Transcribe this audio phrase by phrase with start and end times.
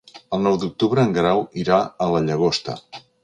[0.35, 2.79] El nou d'octubre en Guerau irà a la Llagosta.